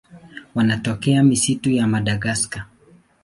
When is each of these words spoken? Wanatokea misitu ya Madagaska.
Wanatokea 0.55 1.23
misitu 1.23 1.69
ya 1.69 1.87
Madagaska. 1.87 2.65